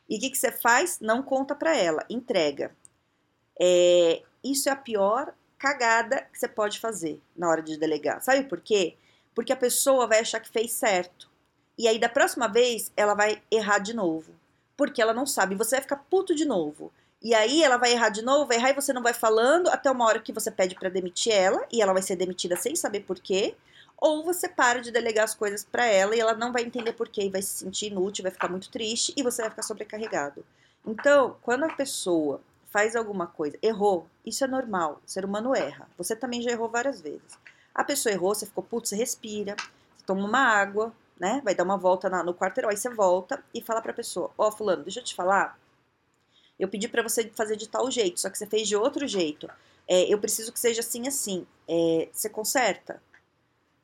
E 0.08 0.16
o 0.16 0.20
que, 0.20 0.30
que 0.30 0.36
você 0.36 0.50
faz? 0.50 0.98
Não 0.98 1.22
conta 1.22 1.54
para 1.54 1.76
ela, 1.76 2.04
entrega. 2.10 2.74
É, 3.58 4.20
isso 4.42 4.68
é 4.68 4.72
a 4.72 4.76
pior 4.76 5.32
cagada 5.56 6.22
que 6.22 6.40
você 6.40 6.48
pode 6.48 6.80
fazer 6.80 7.22
na 7.36 7.48
hora 7.48 7.62
de 7.62 7.76
delegar. 7.76 8.20
Sabe 8.20 8.42
por 8.42 8.60
quê? 8.60 8.96
Porque 9.32 9.52
a 9.52 9.56
pessoa 9.56 10.08
vai 10.08 10.18
achar 10.18 10.40
que 10.40 10.50
fez 10.50 10.72
certo. 10.72 11.30
E 11.78 11.86
aí, 11.86 11.96
da 11.96 12.08
próxima 12.08 12.48
vez, 12.48 12.90
ela 12.96 13.14
vai 13.14 13.40
errar 13.48 13.78
de 13.78 13.94
novo. 13.94 14.34
Porque 14.76 15.00
ela 15.00 15.14
não 15.14 15.24
sabe. 15.24 15.54
Você 15.54 15.76
vai 15.76 15.82
ficar 15.82 15.96
puto 16.10 16.34
de 16.34 16.44
novo. 16.44 16.92
E 17.22 17.34
aí 17.34 17.62
ela 17.62 17.76
vai 17.76 17.92
errar 17.92 18.08
de 18.08 18.22
novo, 18.22 18.46
vai 18.46 18.56
errar 18.56 18.70
e 18.70 18.74
você 18.74 18.92
não 18.92 19.02
vai 19.02 19.12
falando 19.12 19.68
até 19.68 19.90
uma 19.90 20.06
hora 20.06 20.20
que 20.20 20.32
você 20.32 20.50
pede 20.50 20.74
para 20.74 20.88
demitir 20.88 21.32
ela 21.32 21.66
e 21.70 21.82
ela 21.82 21.92
vai 21.92 22.02
ser 22.02 22.16
demitida 22.16 22.56
sem 22.56 22.74
saber 22.74 23.00
por 23.00 23.18
quê 23.18 23.54
ou 24.00 24.24
você 24.24 24.48
para 24.48 24.80
de 24.80 24.90
delegar 24.90 25.24
as 25.24 25.34
coisas 25.34 25.62
para 25.62 25.84
ela 25.84 26.16
e 26.16 26.20
ela 26.20 26.34
não 26.34 26.52
vai 26.52 26.62
entender 26.62 26.94
porquê 26.94 27.24
e 27.24 27.30
vai 27.30 27.42
se 27.42 27.58
sentir 27.58 27.88
inútil, 27.88 28.22
vai 28.22 28.32
ficar 28.32 28.48
muito 28.48 28.70
triste 28.70 29.12
e 29.16 29.22
você 29.22 29.42
vai 29.42 29.50
ficar 29.50 29.62
sobrecarregado. 29.62 30.44
Então, 30.86 31.36
quando 31.42 31.64
a 31.64 31.74
pessoa 31.74 32.40
faz 32.70 32.96
alguma 32.96 33.26
coisa, 33.26 33.58
errou, 33.62 34.06
isso 34.24 34.42
é 34.42 34.46
normal, 34.46 35.02
o 35.06 35.10
ser 35.10 35.24
humano 35.24 35.54
erra. 35.54 35.86
Você 35.98 36.16
também 36.16 36.40
já 36.40 36.50
errou 36.50 36.70
várias 36.70 37.02
vezes. 37.02 37.38
A 37.74 37.84
pessoa 37.84 38.12
errou, 38.12 38.34
você 38.34 38.46
ficou 38.46 38.64
puto, 38.64 38.88
você 38.88 38.96
respira, 38.96 39.54
você 39.94 40.04
toma 40.06 40.26
uma 40.26 40.40
água, 40.40 40.92
né? 41.18 41.42
Vai 41.44 41.54
dar 41.54 41.64
uma 41.64 41.76
volta 41.76 42.08
na, 42.08 42.22
no 42.22 42.32
quarteirão, 42.32 42.70
aí 42.70 42.76
você 42.76 42.88
volta 42.88 43.44
e 43.52 43.60
fala 43.60 43.82
pra 43.82 43.92
pessoa: 43.92 44.30
Ó, 44.38 44.48
oh, 44.48 44.52
Fulano, 44.52 44.82
deixa 44.82 45.00
eu 45.00 45.04
te 45.04 45.14
falar. 45.14 45.58
Eu 46.60 46.68
pedi 46.68 46.88
para 46.88 47.02
você 47.02 47.30
fazer 47.34 47.56
de 47.56 47.68
tal 47.68 47.90
jeito, 47.90 48.20
só 48.20 48.30
que 48.30 48.38
você 48.38 48.46
fez 48.46 48.68
de 48.68 48.76
outro 48.76 49.06
jeito. 49.06 49.48
É, 49.88 50.02
eu 50.12 50.18
preciso 50.18 50.52
que 50.52 50.60
seja 50.60 50.80
assim, 50.80 51.08
assim. 51.08 51.46
É, 51.68 52.08
você 52.12 52.28
conserta? 52.28 53.00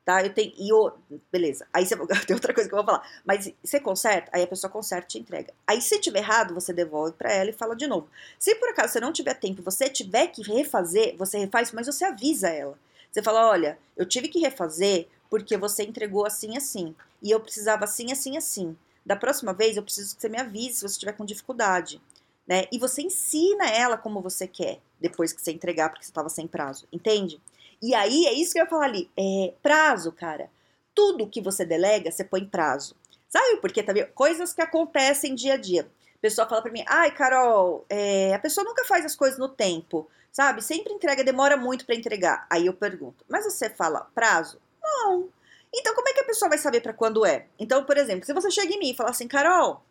tá? 0.07 0.23
Eu 0.23 0.33
tenho. 0.33 0.53
E 0.57 0.71
o, 0.71 0.93
beleza. 1.29 1.67
Aí 1.73 1.85
você, 1.85 1.97
tem 2.25 2.33
outra 2.33 2.53
coisa 2.53 2.69
que 2.69 2.73
eu 2.73 2.77
vou 2.77 2.85
falar. 2.85 3.05
Mas 3.25 3.51
você 3.61 3.77
conserta, 3.77 4.31
aí 4.33 4.41
a 4.41 4.47
pessoa 4.47 4.71
conserta 4.71 5.05
e 5.05 5.09
te 5.09 5.19
entrega. 5.19 5.53
Aí 5.67 5.81
se 5.81 5.99
tiver 5.99 6.19
errado, 6.19 6.53
você 6.53 6.71
devolve 6.71 7.11
para 7.11 7.33
ela 7.33 7.49
e 7.49 7.53
fala 7.53 7.75
de 7.75 7.85
novo. 7.85 8.09
Se 8.39 8.55
por 8.55 8.69
acaso 8.69 8.93
você 8.93 9.01
não 9.01 9.11
tiver 9.11 9.33
tempo, 9.33 9.61
você 9.61 9.89
tiver 9.89 10.27
que 10.27 10.41
refazer, 10.41 11.17
você 11.17 11.37
refaz, 11.37 11.73
mas 11.73 11.87
você 11.87 12.05
avisa 12.05 12.47
ela. 12.47 12.79
Você 13.11 13.21
fala: 13.21 13.49
olha, 13.49 13.77
eu 13.97 14.05
tive 14.05 14.29
que 14.29 14.39
refazer 14.39 15.09
porque 15.29 15.57
você 15.57 15.83
entregou 15.83 16.25
assim, 16.25 16.55
assim. 16.55 16.95
E 17.21 17.29
eu 17.29 17.41
precisava 17.41 17.83
assim, 17.83 18.09
assim, 18.13 18.37
assim. 18.37 18.77
Da 19.05 19.17
próxima 19.17 19.53
vez, 19.53 19.75
eu 19.75 19.83
preciso 19.83 20.15
que 20.15 20.21
você 20.21 20.29
me 20.29 20.39
avise 20.39 20.75
se 20.75 20.81
você 20.81 20.93
estiver 20.93 21.13
com 21.13 21.25
dificuldade. 21.25 22.01
Né? 22.47 22.65
E 22.71 22.79
você 22.79 23.01
ensina 23.01 23.67
ela 23.69 23.97
como 23.97 24.21
você 24.21 24.47
quer, 24.47 24.79
depois 24.99 25.33
que 25.33 25.41
você 25.41 25.51
entregar, 25.51 25.89
porque 25.89 26.05
você 26.05 26.11
estava 26.11 26.29
sem 26.29 26.47
prazo. 26.47 26.87
Entende? 26.91 27.41
E 27.81 27.93
aí 27.93 28.25
é 28.25 28.33
isso 28.33 28.53
que 28.53 28.59
eu 28.59 28.63
ia 28.63 28.69
falar 28.69 28.85
ali. 28.85 29.09
É 29.17 29.53
prazo, 29.61 30.11
cara. 30.11 30.49
Tudo 30.95 31.27
que 31.27 31.41
você 31.41 31.65
delega, 31.65 32.09
você 32.09 32.23
põe 32.23 32.45
prazo. 32.45 32.95
Sabe 33.27 33.57
por 33.57 33.71
quê 33.71 33.83
também? 33.83 34.07
Coisas 34.15 34.53
que 34.53 34.61
acontecem 34.61 35.35
dia 35.35 35.55
a 35.55 35.57
dia. 35.57 35.87
A 36.15 36.19
pessoa 36.19 36.47
fala 36.47 36.61
pra 36.61 36.71
mim, 36.71 36.83
ai, 36.87 37.11
Carol, 37.11 37.85
é, 37.89 38.33
a 38.33 38.39
pessoa 38.39 38.63
nunca 38.63 38.83
faz 38.85 39.05
as 39.05 39.15
coisas 39.15 39.37
no 39.37 39.49
tempo, 39.49 40.09
sabe? 40.31 40.63
Sempre 40.63 40.93
entrega, 40.93 41.23
demora 41.23 41.55
muito 41.55 41.85
para 41.85 41.95
entregar. 41.95 42.47
Aí 42.49 42.65
eu 42.65 42.73
pergunto, 42.73 43.23
mas 43.29 43.45
você 43.45 43.69
fala 43.69 44.09
prazo? 44.15 44.59
Não. 44.81 45.29
Então 45.75 45.93
como 45.93 46.09
é 46.09 46.13
que 46.13 46.21
a 46.21 46.25
pessoa 46.25 46.49
vai 46.49 46.57
saber 46.57 46.81
para 46.81 46.93
quando 46.93 47.25
é? 47.25 47.45
Então, 47.59 47.83
por 47.83 47.97
exemplo, 47.97 48.25
se 48.25 48.33
você 48.33 48.49
chega 48.49 48.73
em 48.73 48.79
mim 48.79 48.91
e 48.91 48.95
fala 48.95 49.11
assim, 49.11 49.27
Carol, 49.27 49.83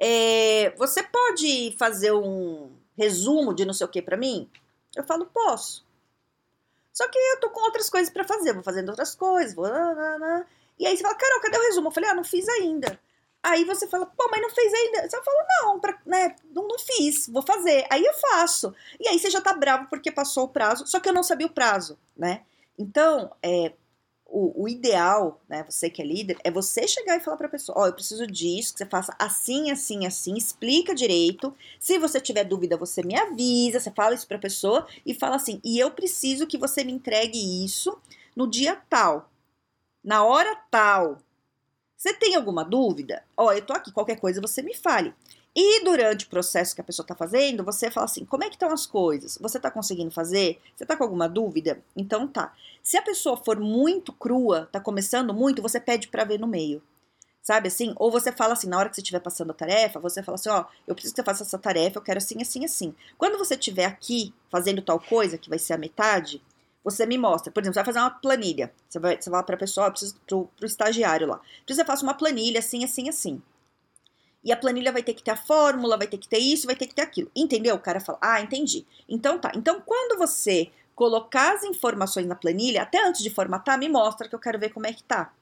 é, 0.00 0.70
você 0.76 1.02
pode 1.02 1.74
fazer 1.78 2.12
um 2.12 2.70
resumo 2.96 3.54
de 3.54 3.64
não 3.64 3.74
sei 3.74 3.86
o 3.86 3.90
que 3.90 4.00
para 4.00 4.16
mim? 4.16 4.48
Eu 4.94 5.04
falo, 5.04 5.26
posso. 5.26 5.84
Só 6.92 7.06
que 7.08 7.18
eu 7.18 7.40
tô 7.40 7.50
com 7.50 7.60
outras 7.60 7.88
coisas 7.88 8.12
para 8.12 8.24
fazer, 8.24 8.52
vou 8.52 8.62
fazendo 8.62 8.88
outras 8.88 9.14
coisas, 9.14 9.54
vou. 9.54 9.66
E 10.78 10.86
aí 10.86 10.96
você 10.96 11.02
fala, 11.02 11.14
Carol, 11.14 11.40
cadê 11.40 11.58
o 11.58 11.62
resumo? 11.62 11.88
Eu 11.88 11.92
falei, 11.92 12.10
ah, 12.10 12.14
não 12.14 12.24
fiz 12.24 12.48
ainda. 12.48 12.98
Aí 13.42 13.64
você 13.64 13.86
fala, 13.86 14.06
pô, 14.06 14.28
mas 14.30 14.42
não 14.42 14.50
fez 14.50 14.72
ainda. 14.74 15.08
Você 15.08 15.22
fala, 15.22 15.46
não, 15.62 15.80
pra, 15.80 15.98
né, 16.04 16.34
não, 16.52 16.66
não 16.66 16.78
fiz, 16.78 17.28
vou 17.28 17.42
fazer. 17.42 17.86
Aí 17.90 18.04
eu 18.04 18.12
faço. 18.14 18.74
E 18.98 19.08
aí 19.08 19.18
você 19.18 19.30
já 19.30 19.40
tá 19.40 19.52
bravo 19.52 19.86
porque 19.88 20.10
passou 20.10 20.44
o 20.44 20.48
prazo, 20.48 20.86
só 20.86 20.98
que 20.98 21.08
eu 21.08 21.12
não 21.12 21.22
sabia 21.22 21.46
o 21.46 21.52
prazo, 21.52 21.98
né? 22.16 22.42
Então, 22.76 23.32
é, 23.42 23.72
o, 24.28 24.64
o, 24.64 24.68
ideal, 24.68 25.40
né, 25.48 25.64
você 25.68 25.88
que 25.88 26.02
é 26.02 26.04
líder, 26.04 26.36
é 26.44 26.50
você 26.50 26.86
chegar 26.86 27.16
e 27.16 27.20
falar 27.20 27.38
para 27.38 27.46
a 27.46 27.50
pessoa: 27.50 27.78
Ó, 27.78 27.82
oh, 27.82 27.86
eu 27.86 27.94
preciso 27.94 28.26
disso, 28.26 28.74
que 28.74 28.78
você 28.78 28.86
faça 28.86 29.16
assim, 29.18 29.70
assim, 29.70 30.06
assim, 30.06 30.36
explica 30.36 30.94
direito. 30.94 31.54
Se 31.80 31.98
você 31.98 32.20
tiver 32.20 32.44
dúvida, 32.44 32.76
você 32.76 33.02
me 33.02 33.18
avisa, 33.18 33.80
você 33.80 33.90
fala 33.90 34.14
isso 34.14 34.28
para 34.28 34.36
a 34.36 34.40
pessoa 34.40 34.86
e 35.04 35.14
fala 35.14 35.36
assim: 35.36 35.60
e 35.64 35.78
eu 35.78 35.90
preciso 35.90 36.46
que 36.46 36.58
você 36.58 36.84
me 36.84 36.92
entregue 36.92 37.64
isso 37.64 37.98
no 38.36 38.46
dia 38.46 38.76
tal, 38.88 39.30
na 40.04 40.22
hora 40.22 40.54
tal. 40.70 41.18
Você 41.96 42.14
tem 42.14 42.36
alguma 42.36 42.64
dúvida? 42.64 43.24
Ó, 43.36 43.46
oh, 43.46 43.52
eu 43.52 43.64
tô 43.64 43.72
aqui, 43.72 43.90
qualquer 43.90 44.20
coisa 44.20 44.40
você 44.40 44.62
me 44.62 44.74
fale. 44.74 45.12
E 45.54 45.82
durante 45.84 46.26
o 46.26 46.28
processo 46.28 46.74
que 46.74 46.80
a 46.80 46.84
pessoa 46.84 47.04
está 47.04 47.14
fazendo, 47.14 47.64
você 47.64 47.90
fala 47.90 48.04
assim: 48.04 48.24
como 48.24 48.44
é 48.44 48.48
que 48.48 48.56
estão 48.56 48.70
as 48.70 48.86
coisas? 48.86 49.38
Você 49.40 49.56
está 49.56 49.70
conseguindo 49.70 50.10
fazer? 50.10 50.60
Você 50.76 50.84
está 50.84 50.96
com 50.96 51.04
alguma 51.04 51.28
dúvida? 51.28 51.82
Então 51.96 52.26
tá. 52.28 52.52
Se 52.82 52.96
a 52.96 53.02
pessoa 53.02 53.36
for 53.36 53.58
muito 53.58 54.12
crua, 54.12 54.64
está 54.64 54.80
começando 54.80 55.34
muito, 55.34 55.62
você 55.62 55.80
pede 55.80 56.08
para 56.08 56.24
ver 56.24 56.38
no 56.38 56.46
meio. 56.46 56.82
Sabe 57.42 57.68
assim? 57.68 57.94
Ou 57.96 58.10
você 58.10 58.30
fala 58.30 58.52
assim, 58.52 58.68
na 58.68 58.78
hora 58.78 58.88
que 58.90 58.94
você 58.94 59.00
estiver 59.00 59.20
passando 59.20 59.50
a 59.50 59.54
tarefa, 59.54 59.98
você 59.98 60.22
fala 60.22 60.36
assim: 60.36 60.50
ó, 60.50 60.64
eu 60.86 60.94
preciso 60.94 61.14
que 61.14 61.20
você 61.20 61.24
faça 61.24 61.42
essa 61.42 61.58
tarefa, 61.58 61.98
eu 61.98 62.02
quero 62.02 62.18
assim, 62.18 62.40
assim, 62.42 62.64
assim. 62.64 62.94
Quando 63.16 63.38
você 63.38 63.54
estiver 63.54 63.86
aqui 63.86 64.34
fazendo 64.50 64.82
tal 64.82 65.00
coisa, 65.00 65.38
que 65.38 65.48
vai 65.48 65.58
ser 65.58 65.72
a 65.72 65.78
metade, 65.78 66.42
você 66.84 67.06
me 67.06 67.18
mostra. 67.18 67.52
Por 67.52 67.62
exemplo, 67.62 67.74
você 67.74 67.80
vai 67.80 67.86
fazer 67.86 67.98
uma 68.00 68.10
planilha. 68.10 68.72
Você 68.88 68.98
vai, 68.98 69.20
você 69.20 69.30
vai 69.30 69.42
para 69.42 69.54
a 69.54 69.58
pessoa, 69.58 69.86
eu 69.86 69.90
preciso 69.90 70.16
pro, 70.26 70.48
pro 70.56 70.66
estagiário 70.66 71.26
lá. 71.26 71.40
Então 71.64 71.74
você 71.74 71.84
faça 71.84 72.02
uma 72.02 72.14
planilha 72.14 72.58
assim, 72.58 72.84
assim, 72.84 73.08
assim. 73.08 73.42
E 74.44 74.52
a 74.52 74.56
planilha 74.56 74.92
vai 74.92 75.02
ter 75.02 75.14
que 75.14 75.22
ter 75.22 75.32
a 75.32 75.36
fórmula, 75.36 75.96
vai 75.96 76.06
ter 76.06 76.18
que 76.18 76.28
ter 76.28 76.38
isso, 76.38 76.66
vai 76.66 76.76
ter 76.76 76.86
que 76.86 76.94
ter 76.94 77.02
aquilo. 77.02 77.30
Entendeu? 77.34 77.74
O 77.76 77.80
cara 77.80 78.00
fala: 78.00 78.18
"Ah, 78.20 78.40
entendi". 78.40 78.86
Então 79.08 79.38
tá. 79.38 79.52
Então 79.54 79.80
quando 79.84 80.18
você 80.18 80.70
colocar 80.94 81.54
as 81.54 81.62
informações 81.64 82.26
na 82.26 82.34
planilha, 82.34 82.82
até 82.82 83.04
antes 83.06 83.22
de 83.22 83.30
formatar, 83.30 83.78
me 83.78 83.88
mostra 83.88 84.28
que 84.28 84.34
eu 84.34 84.38
quero 84.40 84.58
ver 84.58 84.70
como 84.70 84.86
é 84.86 84.92
que 84.92 85.02
tá. 85.04 85.32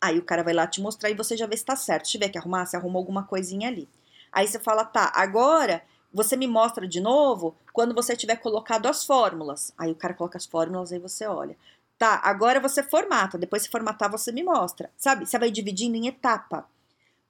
Aí 0.00 0.18
o 0.18 0.24
cara 0.24 0.42
vai 0.44 0.54
lá 0.54 0.66
te 0.66 0.80
mostrar 0.80 1.10
e 1.10 1.14
você 1.14 1.36
já 1.36 1.46
vê 1.46 1.56
se 1.56 1.64
tá 1.64 1.76
certo. 1.76 2.06
Se 2.06 2.12
tiver 2.12 2.28
que 2.28 2.38
arrumar, 2.38 2.66
você 2.66 2.76
arrumou 2.76 3.00
alguma 3.00 3.24
coisinha 3.24 3.68
ali. 3.68 3.88
Aí 4.32 4.46
você 4.46 4.58
fala: 4.58 4.84
"Tá, 4.84 5.12
agora 5.14 5.82
você 6.12 6.36
me 6.36 6.46
mostra 6.46 6.86
de 6.88 7.00
novo 7.00 7.56
quando 7.72 7.94
você 7.94 8.16
tiver 8.16 8.36
colocado 8.36 8.86
as 8.86 9.04
fórmulas". 9.04 9.72
Aí 9.78 9.90
o 9.92 9.94
cara 9.96 10.14
coloca 10.14 10.38
as 10.38 10.46
fórmulas 10.46 10.92
aí 10.92 10.98
você 10.98 11.26
olha. 11.26 11.56
Tá, 11.98 12.20
agora 12.24 12.60
você 12.60 12.82
formata, 12.82 13.38
depois 13.38 13.62
se 13.62 13.70
formatar 13.70 14.10
você 14.10 14.30
me 14.32 14.42
mostra. 14.42 14.90
Sabe? 14.96 15.26
Você 15.26 15.38
vai 15.38 15.50
dividindo 15.50 15.96
em 15.96 16.06
etapa. 16.08 16.68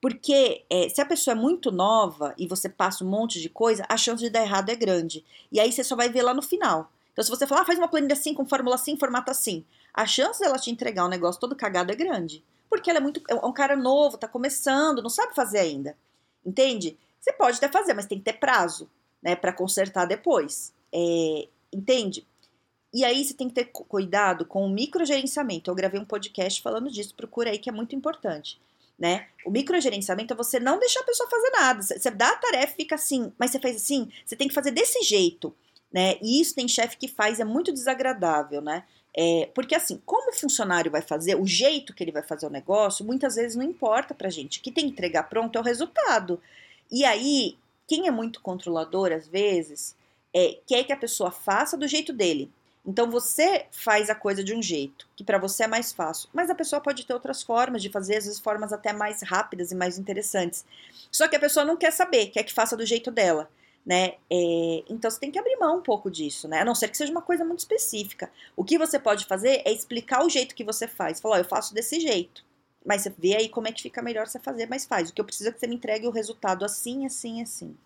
Porque 0.00 0.64
é, 0.68 0.88
se 0.88 1.00
a 1.00 1.06
pessoa 1.06 1.32
é 1.32 1.38
muito 1.38 1.72
nova 1.72 2.34
e 2.36 2.46
você 2.46 2.68
passa 2.68 3.04
um 3.04 3.08
monte 3.08 3.40
de 3.40 3.48
coisa, 3.48 3.84
a 3.88 3.96
chance 3.96 4.22
de 4.22 4.30
dar 4.30 4.42
errado 4.42 4.68
é 4.68 4.76
grande. 4.76 5.24
E 5.50 5.58
aí 5.58 5.72
você 5.72 5.82
só 5.82 5.96
vai 5.96 6.08
ver 6.08 6.22
lá 6.22 6.34
no 6.34 6.42
final. 6.42 6.92
Então, 7.12 7.24
se 7.24 7.30
você 7.30 7.46
falar, 7.46 7.62
ah, 7.62 7.64
faz 7.64 7.78
uma 7.78 7.88
planilha 7.88 8.12
assim, 8.12 8.34
com 8.34 8.44
fórmula 8.44 8.74
assim, 8.74 8.98
formato 8.98 9.30
assim, 9.30 9.64
a 9.94 10.04
chance 10.06 10.38
dela 10.38 10.58
te 10.58 10.70
entregar 10.70 11.06
um 11.06 11.08
negócio 11.08 11.40
todo 11.40 11.56
cagado 11.56 11.90
é 11.90 11.96
grande. 11.96 12.44
Porque 12.68 12.90
ela 12.90 12.98
é 12.98 13.02
muito. 13.02 13.22
É 13.28 13.34
um 13.34 13.52
cara 13.52 13.74
novo, 13.74 14.18
tá 14.18 14.28
começando, 14.28 15.02
não 15.02 15.08
sabe 15.08 15.34
fazer 15.34 15.58
ainda. 15.58 15.96
Entende? 16.44 16.98
Você 17.18 17.32
pode 17.32 17.56
até 17.56 17.68
fazer, 17.68 17.94
mas 17.94 18.06
tem 18.06 18.18
que 18.18 18.24
ter 18.24 18.34
prazo, 18.34 18.90
né, 19.22 19.34
para 19.34 19.52
consertar 19.52 20.04
depois. 20.04 20.74
É, 20.92 21.48
entende? 21.72 22.26
E 22.92 23.04
aí 23.04 23.24
você 23.24 23.34
tem 23.34 23.48
que 23.48 23.54
ter 23.54 23.64
cuidado 23.64 24.44
com 24.44 24.64
o 24.66 24.70
microgerenciamento. 24.70 25.70
Eu 25.70 25.74
gravei 25.74 26.00
um 26.00 26.04
podcast 26.04 26.60
falando 26.60 26.90
disso, 26.90 27.14
procura 27.14 27.50
aí 27.50 27.58
que 27.58 27.68
é 27.68 27.72
muito 27.72 27.96
importante 27.96 28.60
né? 28.98 29.26
O 29.44 29.50
microgerenciamento 29.50 30.32
é 30.32 30.36
você 30.36 30.58
não 30.58 30.78
deixar 30.78 31.00
a 31.00 31.04
pessoa 31.04 31.28
fazer 31.28 31.50
nada. 31.50 31.82
Você 31.82 32.10
dá 32.10 32.30
a 32.30 32.36
tarefa 32.36 32.72
e 32.72 32.76
fica 32.76 32.94
assim, 32.94 33.32
mas 33.38 33.50
você 33.50 33.58
fez 33.58 33.76
assim, 33.76 34.10
você 34.24 34.34
tem 34.34 34.48
que 34.48 34.54
fazer 34.54 34.70
desse 34.70 35.02
jeito, 35.02 35.54
né? 35.92 36.16
E 36.22 36.40
isso 36.40 36.54
tem 36.54 36.66
chefe 36.66 36.96
que 36.96 37.08
faz, 37.08 37.40
é 37.40 37.44
muito 37.44 37.72
desagradável, 37.72 38.60
né? 38.60 38.84
É, 39.18 39.48
porque 39.54 39.74
assim, 39.74 40.00
como 40.04 40.30
o 40.30 40.34
funcionário 40.34 40.90
vai 40.90 41.00
fazer, 41.00 41.36
o 41.36 41.46
jeito 41.46 41.94
que 41.94 42.04
ele 42.04 42.12
vai 42.12 42.22
fazer 42.22 42.46
o 42.46 42.50
negócio, 42.50 43.04
muitas 43.04 43.36
vezes 43.36 43.56
não 43.56 43.64
importa 43.64 44.14
pra 44.14 44.28
gente. 44.28 44.58
O 44.58 44.62
que 44.62 44.72
tem 44.72 44.84
que 44.84 44.92
entregar 44.92 45.24
pronto 45.24 45.56
é 45.56 45.60
o 45.60 45.64
resultado. 45.64 46.40
E 46.90 47.04
aí, 47.04 47.56
quem 47.86 48.06
é 48.06 48.10
muito 48.10 48.42
controlador, 48.42 49.12
às 49.12 49.26
vezes, 49.26 49.96
é, 50.34 50.58
quer 50.66 50.84
que 50.84 50.92
a 50.92 50.96
pessoa 50.96 51.30
faça 51.30 51.76
do 51.76 51.88
jeito 51.88 52.12
dele. 52.12 52.50
Então 52.86 53.10
você 53.10 53.66
faz 53.72 54.08
a 54.08 54.14
coisa 54.14 54.44
de 54.44 54.54
um 54.54 54.62
jeito, 54.62 55.08
que 55.16 55.24
para 55.24 55.38
você 55.38 55.64
é 55.64 55.66
mais 55.66 55.92
fácil, 55.92 56.28
mas 56.32 56.48
a 56.48 56.54
pessoa 56.54 56.80
pode 56.80 57.04
ter 57.04 57.12
outras 57.12 57.42
formas 57.42 57.82
de 57.82 57.90
fazer, 57.90 58.16
às 58.16 58.24
vezes 58.26 58.38
formas 58.38 58.72
até 58.72 58.92
mais 58.92 59.22
rápidas 59.22 59.72
e 59.72 59.74
mais 59.74 59.98
interessantes. 59.98 60.64
Só 61.10 61.26
que 61.26 61.34
a 61.34 61.40
pessoa 61.40 61.66
não 61.66 61.76
quer 61.76 61.90
saber, 61.90 62.28
quer 62.28 62.44
que 62.44 62.52
faça 62.54 62.76
do 62.76 62.86
jeito 62.86 63.10
dela, 63.10 63.50
né? 63.84 64.14
É, 64.30 64.84
então 64.88 65.10
você 65.10 65.18
tem 65.18 65.32
que 65.32 65.38
abrir 65.38 65.56
mão 65.56 65.78
um 65.78 65.82
pouco 65.82 66.08
disso, 66.08 66.46
né? 66.46 66.60
A 66.60 66.64
não 66.64 66.76
ser 66.76 66.88
que 66.88 66.96
seja 66.96 67.10
uma 67.10 67.22
coisa 67.22 67.44
muito 67.44 67.60
específica. 67.60 68.30
O 68.54 68.64
que 68.64 68.78
você 68.78 69.00
pode 69.00 69.24
fazer 69.26 69.62
é 69.64 69.72
explicar 69.72 70.24
o 70.24 70.30
jeito 70.30 70.54
que 70.54 70.64
você 70.64 70.86
faz. 70.86 71.20
Falar, 71.20 71.36
oh, 71.36 71.38
eu 71.40 71.44
faço 71.44 71.74
desse 71.74 71.98
jeito. 71.98 72.44
Mas 72.84 73.02
você 73.02 73.12
vê 73.18 73.34
aí 73.34 73.48
como 73.48 73.66
é 73.66 73.72
que 73.72 73.82
fica 73.82 74.00
melhor 74.00 74.28
você 74.28 74.38
fazer, 74.38 74.68
mas 74.68 74.86
faz. 74.86 75.10
O 75.10 75.12
que 75.12 75.20
eu 75.20 75.24
preciso 75.24 75.50
é 75.50 75.52
que 75.52 75.58
você 75.58 75.66
me 75.66 75.74
entregue 75.74 76.06
o 76.06 76.12
resultado 76.12 76.64
assim, 76.64 77.04
assim, 77.04 77.42
assim. 77.42 77.76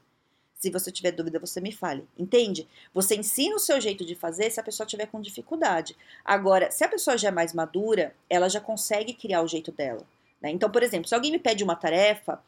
Se 0.61 0.71
você 0.71 0.93
tiver 0.93 1.12
dúvida, 1.12 1.38
você 1.38 1.59
me 1.59 1.73
fale. 1.73 2.07
Entende? 2.19 2.69
Você 2.93 3.17
ensina 3.17 3.57
o 3.57 3.59
seu 3.59 3.81
jeito 3.81 4.05
de 4.05 4.14
fazer 4.14 4.50
se 4.50 4.61
a 4.61 4.62
pessoa 4.62 4.87
tiver 4.87 5.07
com 5.07 5.19
dificuldade. 5.19 5.97
Agora, 6.23 6.71
se 6.71 6.85
a 6.85 6.88
pessoa 6.88 7.17
já 7.17 7.29
é 7.29 7.33
mais 7.33 7.55
madura, 7.55 8.14
ela 8.29 8.47
já 8.47 8.61
consegue 8.61 9.14
criar 9.14 9.43
o 9.43 9.49
jeito 9.49 9.73
dela. 9.73 10.07
Né? 10.40 10.50
Então, 10.50 10.71
por 10.71 10.83
exemplo, 10.83 11.09
se 11.09 11.14
alguém 11.14 11.33
me 11.33 11.38
pede 11.38 11.64
uma 11.64 11.75
tarefa 11.75 12.43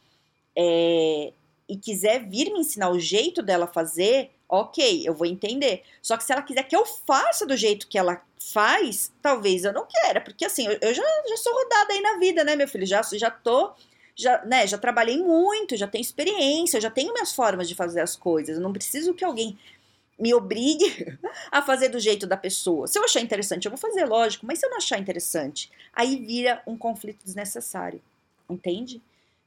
é, 0.54 1.32
e 1.66 1.76
quiser 1.78 2.28
vir 2.28 2.52
me 2.52 2.60
ensinar 2.60 2.90
o 2.90 3.00
jeito 3.00 3.42
dela 3.42 3.66
fazer, 3.66 4.30
ok, 4.46 5.08
eu 5.08 5.14
vou 5.14 5.26
entender. 5.26 5.82
Só 6.02 6.18
que 6.18 6.24
se 6.24 6.32
ela 6.34 6.42
quiser 6.42 6.64
que 6.64 6.76
eu 6.76 6.84
faça 6.84 7.46
do 7.46 7.56
jeito 7.56 7.88
que 7.88 7.96
ela 7.96 8.22
faz, 8.52 9.10
talvez 9.22 9.64
eu 9.64 9.72
não 9.72 9.86
queira, 9.86 10.20
porque 10.20 10.44
assim, 10.44 10.66
eu, 10.66 10.76
eu 10.82 10.92
já, 10.92 11.02
já 11.30 11.36
sou 11.38 11.54
rodada 11.54 11.94
aí 11.94 12.00
na 12.02 12.18
vida, 12.18 12.44
né, 12.44 12.56
meu 12.56 12.68
filho? 12.68 12.84
Já, 12.84 13.00
já 13.14 13.30
tô 13.30 13.72
já, 14.14 14.44
né, 14.44 14.66
já 14.66 14.78
trabalhei 14.78 15.18
muito, 15.18 15.76
já 15.76 15.86
tenho 15.86 16.02
experiência, 16.02 16.80
já 16.80 16.90
tenho 16.90 17.12
minhas 17.12 17.32
formas 17.32 17.68
de 17.68 17.74
fazer 17.74 18.00
as 18.00 18.16
coisas. 18.16 18.56
Eu 18.56 18.62
não 18.62 18.72
preciso 18.72 19.14
que 19.14 19.24
alguém 19.24 19.58
me 20.18 20.32
obrigue 20.34 21.18
a 21.50 21.62
fazer 21.62 21.88
do 21.88 21.98
jeito 21.98 22.26
da 22.26 22.36
pessoa. 22.36 22.86
Se 22.86 22.98
eu 22.98 23.04
achar 23.04 23.20
interessante, 23.20 23.66
eu 23.66 23.70
vou 23.70 23.78
fazer, 23.78 24.04
lógico, 24.04 24.46
mas 24.46 24.58
se 24.58 24.66
eu 24.66 24.70
não 24.70 24.78
achar 24.78 24.98
interessante, 24.98 25.70
aí 25.92 26.16
vira 26.16 26.62
um 26.66 26.76
conflito 26.76 27.24
desnecessário, 27.24 28.00
entende? 28.48 29.02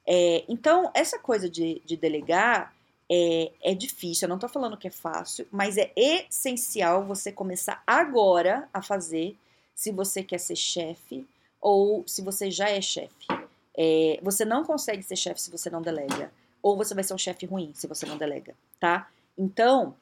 É, 0.06 0.44
então, 0.48 0.92
essa 0.94 1.18
coisa 1.18 1.50
de, 1.50 1.82
de 1.86 1.96
delegar 1.96 2.74
é, 3.10 3.52
é 3.62 3.76
difícil, 3.76 4.26
eu 4.26 4.30
não 4.30 4.40
tô 4.40 4.48
falando 4.48 4.78
que 4.78 4.88
é 4.88 4.92
fácil, 4.92 5.48
mas 5.52 5.78
é 5.78 5.92
essencial 5.96 7.06
você 7.06 7.32
começar 7.32 7.82
agora 7.86 8.68
a 8.74 8.82
fazer 8.82 9.36
se 9.74 9.92
você 9.92 10.24
quer 10.24 10.40
ser 10.40 10.56
chefe 10.56 11.28
ou 11.62 12.04
se 12.08 12.22
você 12.22 12.50
já 12.50 12.70
é 12.70 12.82
chefe. 12.82 13.28
É, 13.78 14.20
você 14.22 14.46
não 14.46 14.64
consegue 14.64 15.04
ser 15.04 15.16
chefe 15.16 15.42
se 15.42 15.52
você 15.52 15.70
não 15.70 15.82
delega. 15.82 16.32
Ou 16.62 16.76
você 16.76 16.94
vai 16.94 17.04
ser 17.04 17.14
um 17.14 17.18
chefe 17.18 17.46
ruim 17.46 17.72
se 17.74 17.88
você 17.88 18.06
não 18.06 18.18
delega, 18.18 18.56
tá? 18.80 19.10
Então, 19.38 19.96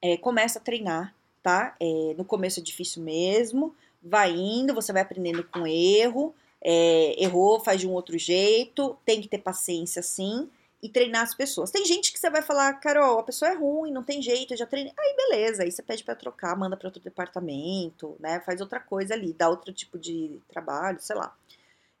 é, 0.00 0.16
começa 0.16 0.58
a 0.58 0.62
treinar, 0.62 1.14
tá? 1.42 1.76
É, 1.80 2.14
no 2.16 2.24
começo 2.24 2.60
é 2.60 2.62
difícil 2.62 3.02
mesmo, 3.02 3.74
vai 4.02 4.32
indo, 4.32 4.74
você 4.74 4.92
vai 4.92 5.02
aprendendo 5.02 5.44
com 5.44 5.66
erro, 5.66 6.34
é, 6.62 7.22
errou, 7.22 7.60
faz 7.60 7.80
de 7.80 7.86
um 7.86 7.92
outro 7.92 8.16
jeito, 8.18 8.96
tem 9.04 9.20
que 9.20 9.28
ter 9.28 9.38
paciência 9.38 10.02
sim 10.02 10.48
e 10.82 10.88
treinar 10.88 11.22
as 11.22 11.34
pessoas. 11.34 11.70
Tem 11.70 11.84
gente 11.84 12.12
que 12.12 12.18
você 12.18 12.30
vai 12.30 12.40
falar, 12.42 12.72
Carol, 12.74 13.18
a 13.18 13.22
pessoa 13.22 13.50
é 13.50 13.54
ruim, 13.54 13.92
não 13.92 14.02
tem 14.02 14.22
jeito, 14.22 14.54
eu 14.54 14.58
já 14.58 14.66
treinei. 14.66 14.92
Aí 14.98 15.14
beleza, 15.16 15.62
aí 15.62 15.70
você 15.70 15.82
pede 15.82 16.02
para 16.02 16.14
trocar, 16.14 16.56
manda 16.56 16.76
para 16.76 16.88
outro 16.88 17.02
departamento, 17.02 18.16
né? 18.18 18.40
Faz 18.40 18.60
outra 18.60 18.80
coisa 18.80 19.14
ali, 19.14 19.32
dá 19.32 19.48
outro 19.48 19.72
tipo 19.72 19.98
de 19.98 20.40
trabalho, 20.48 20.98
sei 21.00 21.16
lá. 21.16 21.36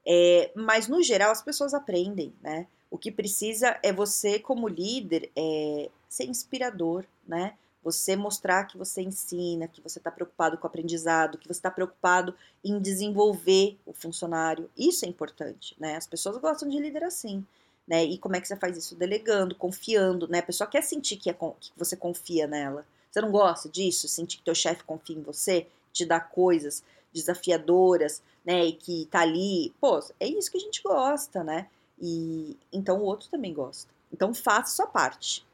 É, 0.06 0.50
mas 0.54 0.88
no 0.88 1.02
geral 1.02 1.30
as 1.30 1.42
pessoas 1.42 1.74
aprendem, 1.74 2.32
né? 2.42 2.66
O 2.90 2.98
que 2.98 3.12
precisa 3.12 3.78
é 3.82 3.92
você, 3.92 4.38
como 4.38 4.66
líder, 4.66 5.30
é, 5.36 5.88
ser 6.08 6.24
inspirador, 6.24 7.04
né? 7.26 7.54
Você 7.82 8.14
mostrar 8.16 8.64
que 8.64 8.76
você 8.76 9.00
ensina, 9.00 9.68
que 9.68 9.80
você 9.80 9.98
está 9.98 10.10
preocupado 10.10 10.58
com 10.58 10.64
o 10.64 10.66
aprendizado, 10.66 11.38
que 11.38 11.46
você 11.46 11.58
está 11.58 11.70
preocupado 11.70 12.34
em 12.64 12.78
desenvolver 12.78 13.78
o 13.86 13.92
funcionário. 13.92 14.68
Isso 14.76 15.04
é 15.04 15.08
importante, 15.08 15.74
né? 15.78 15.96
As 15.96 16.06
pessoas 16.06 16.36
gostam 16.38 16.68
de 16.68 16.78
líder 16.78 17.04
assim, 17.04 17.46
né? 17.86 18.04
E 18.04 18.18
como 18.18 18.36
é 18.36 18.40
que 18.40 18.48
você 18.48 18.56
faz 18.56 18.76
isso? 18.76 18.96
Delegando, 18.96 19.54
confiando, 19.54 20.28
né? 20.28 20.40
A 20.40 20.42
pessoa 20.42 20.68
quer 20.68 20.82
sentir 20.82 21.16
que, 21.16 21.30
é, 21.30 21.32
que 21.34 21.72
você 21.76 21.96
confia 21.96 22.46
nela. 22.46 22.84
Você 23.10 23.20
não 23.20 23.30
gosta 23.30 23.68
disso? 23.68 24.08
Sentir 24.08 24.38
que 24.38 24.44
teu 24.44 24.54
chefe 24.54 24.84
confia 24.84 25.16
em 25.16 25.22
você, 25.22 25.66
te 25.92 26.04
dá 26.04 26.20
coisas 26.20 26.82
desafiadoras, 27.12 28.22
né, 28.44 28.66
e 28.66 28.72
que 28.72 29.06
tá 29.10 29.20
ali, 29.20 29.72
pô, 29.80 29.98
é 30.18 30.26
isso 30.26 30.50
que 30.50 30.56
a 30.56 30.60
gente 30.60 30.82
gosta, 30.82 31.44
né? 31.44 31.66
E 32.00 32.56
então 32.72 32.98
o 32.98 33.04
outro 33.04 33.28
também 33.28 33.52
gosta. 33.52 33.92
Então 34.12 34.34
faça 34.34 34.76
sua 34.76 34.86
parte. 34.86 35.44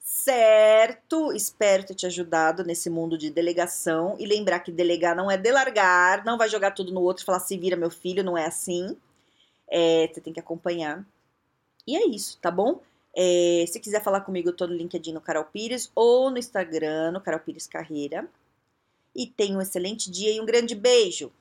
Certo? 0.00 1.32
Espero 1.32 1.84
ter 1.84 1.94
te 1.94 2.06
ajudado 2.06 2.64
nesse 2.64 2.90
mundo 2.90 3.16
de 3.16 3.30
delegação 3.30 4.16
e 4.18 4.26
lembrar 4.26 4.60
que 4.60 4.70
delegar 4.70 5.16
não 5.16 5.30
é 5.30 5.36
delargar, 5.36 6.24
não 6.24 6.38
vai 6.38 6.48
jogar 6.48 6.72
tudo 6.72 6.92
no 6.92 7.00
outro 7.00 7.22
e 7.22 7.26
falar 7.26 7.40
se 7.40 7.56
vira 7.56 7.76
meu 7.76 7.90
filho, 7.90 8.24
não 8.24 8.36
é 8.36 8.46
assim. 8.46 8.96
É, 9.68 10.08
você 10.12 10.20
tem 10.20 10.32
que 10.32 10.40
acompanhar. 10.40 11.04
E 11.86 11.96
é 11.96 12.06
isso, 12.06 12.38
tá 12.40 12.50
bom? 12.50 12.80
É, 13.16 13.64
se 13.68 13.78
quiser 13.80 14.02
falar 14.02 14.22
comigo, 14.22 14.48
eu 14.48 14.56
tô 14.56 14.66
no 14.66 14.74
LinkedIn 14.74 15.12
no 15.12 15.20
Carol 15.20 15.44
Pires 15.44 15.90
ou 15.94 16.30
no 16.30 16.38
Instagram, 16.38 17.12
no 17.12 17.20
Carol 17.20 17.40
Pires 17.40 17.66
Carreira. 17.66 18.28
E 19.14 19.26
tenha 19.26 19.56
um 19.56 19.60
excelente 19.60 20.10
dia 20.10 20.32
e 20.32 20.40
um 20.40 20.46
grande 20.46 20.74
beijo! 20.74 21.32